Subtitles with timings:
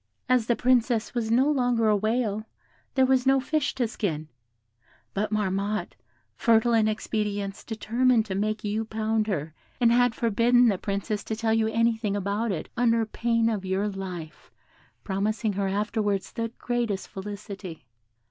[0.27, 2.47] "As the Princess was no longer a whale,
[2.95, 4.29] there was no fish to skin;
[5.13, 5.95] but Marmotte,
[6.35, 11.35] fertile in expedients, determined to make you pound her, and had forbidden the Princess to
[11.35, 14.49] tell you anything about it, under pain of your life,
[15.03, 17.85] promising her afterwards the greatest felicity.